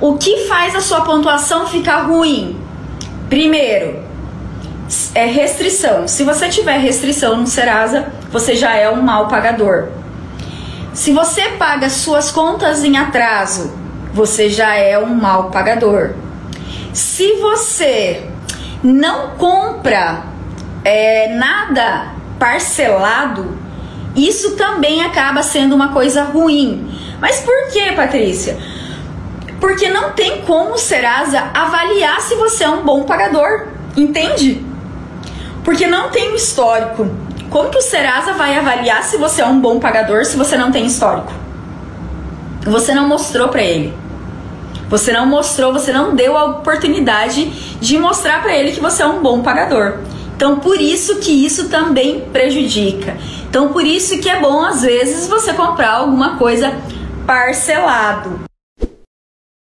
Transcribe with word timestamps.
O 0.00 0.16
que 0.16 0.46
faz 0.46 0.76
a 0.76 0.80
sua 0.80 1.00
pontuação 1.00 1.66
ficar 1.66 2.02
ruim? 2.02 2.56
Primeiro, 3.28 4.00
é 5.12 5.26
restrição. 5.26 6.06
Se 6.06 6.22
você 6.22 6.48
tiver 6.48 6.78
restrição 6.78 7.36
no 7.36 7.46
Serasa, 7.48 8.12
você 8.30 8.54
já 8.54 8.74
é 8.76 8.88
um 8.88 9.02
mal 9.02 9.26
pagador. 9.26 9.88
Se 10.94 11.12
você 11.12 11.48
paga 11.58 11.90
suas 11.90 12.30
contas 12.30 12.84
em 12.84 12.96
atraso, 12.96 13.72
você 14.14 14.48
já 14.48 14.74
é 14.74 14.96
um 14.98 15.14
mal 15.14 15.50
pagador. 15.50 16.12
Se 16.92 17.34
você 17.34 18.22
não 18.82 19.30
compra 19.30 20.22
é, 20.84 21.34
nada 21.34 22.12
parcelado, 22.38 23.58
isso 24.14 24.56
também 24.56 25.02
acaba 25.02 25.42
sendo 25.42 25.74
uma 25.74 25.88
coisa 25.92 26.22
ruim. 26.22 26.88
Mas 27.20 27.40
por 27.40 27.68
que, 27.72 27.92
Patrícia? 27.92 28.56
Porque 29.60 29.88
não 29.88 30.12
tem 30.12 30.42
como 30.42 30.74
o 30.74 30.78
Serasa 30.78 31.50
avaliar 31.52 32.20
se 32.20 32.34
você 32.34 32.64
é 32.64 32.68
um 32.68 32.84
bom 32.84 33.02
pagador, 33.02 33.66
entende? 33.96 34.64
Porque 35.64 35.86
não 35.86 36.10
tem 36.10 36.32
um 36.32 36.34
histórico. 36.34 37.08
Como 37.50 37.70
que 37.70 37.78
o 37.78 37.82
Serasa 37.82 38.34
vai 38.34 38.56
avaliar 38.56 39.02
se 39.02 39.16
você 39.16 39.42
é 39.42 39.46
um 39.46 39.60
bom 39.60 39.80
pagador 39.80 40.24
se 40.24 40.36
você 40.36 40.56
não 40.56 40.70
tem 40.70 40.86
histórico? 40.86 41.32
Você 42.64 42.94
não 42.94 43.08
mostrou 43.08 43.48
para 43.48 43.62
ele. 43.62 43.92
Você 44.88 45.12
não 45.12 45.26
mostrou, 45.26 45.72
você 45.72 45.92
não 45.92 46.14
deu 46.14 46.36
a 46.36 46.44
oportunidade 46.44 47.46
de 47.80 47.98
mostrar 47.98 48.42
para 48.42 48.56
ele 48.56 48.72
que 48.72 48.80
você 48.80 49.02
é 49.02 49.06
um 49.06 49.20
bom 49.20 49.42
pagador. 49.42 49.98
Então, 50.36 50.60
por 50.60 50.80
isso 50.80 51.16
que 51.16 51.44
isso 51.44 51.68
também 51.68 52.20
prejudica. 52.32 53.16
Então, 53.48 53.72
por 53.72 53.84
isso 53.84 54.18
que 54.18 54.28
é 54.28 54.40
bom 54.40 54.62
às 54.62 54.82
vezes 54.82 55.26
você 55.26 55.52
comprar 55.52 55.94
alguma 55.94 56.36
coisa 56.36 56.72
parcelado. 57.26 58.40